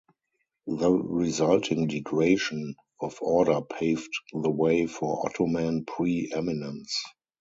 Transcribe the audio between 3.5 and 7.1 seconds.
paved the way for Ottoman pre-eminence.